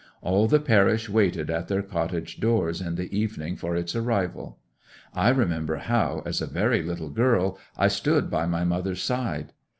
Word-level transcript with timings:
All 0.23 0.47
the 0.47 0.59
parish 0.59 1.09
waited 1.09 1.51
at 1.51 1.67
their 1.67 1.83
cottage 1.83 2.39
doors 2.39 2.81
in 2.81 2.95
the 2.95 3.15
evening 3.15 3.55
for 3.55 3.75
its 3.75 3.95
arrival: 3.95 4.57
I 5.13 5.29
remember 5.29 5.75
how, 5.75 6.23
as 6.25 6.41
a 6.41 6.47
very 6.47 6.81
little 6.81 7.11
girl, 7.11 7.59
I 7.77 7.87
stood 7.87 8.27
by 8.31 8.47
my 8.47 8.63
mother's 8.63 9.03
side. 9.03 9.53